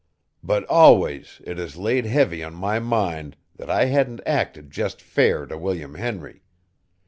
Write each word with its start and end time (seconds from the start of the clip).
But 0.41 0.63
always 0.65 1.41
it 1.43 1.59
has 1.59 1.77
laid 1.77 2.07
heavy 2.07 2.43
on 2.43 2.55
my 2.55 2.79
mind 2.79 3.37
that 3.55 3.69
I 3.69 3.85
hadn't 3.85 4.21
acted 4.25 4.71
jest 4.71 4.99
fair 4.99 5.45
t' 5.45 5.53
William 5.53 5.93
Henry. 5.93 6.41